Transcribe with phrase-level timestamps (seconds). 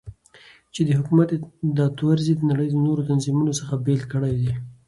[0.73, 1.29] چې دحكومت
[1.77, 4.53] دا طرز يي دنړۍ دنورو تنظيمونو څخه بيل كړى دى.